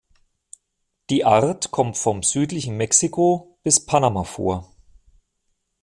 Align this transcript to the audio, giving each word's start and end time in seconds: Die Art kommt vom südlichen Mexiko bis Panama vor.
Die 1.11 1.25
Art 1.25 1.69
kommt 1.69 1.95
vom 1.95 2.23
südlichen 2.23 2.75
Mexiko 2.75 3.59
bis 3.63 3.85
Panama 3.85 4.23
vor. 4.23 4.73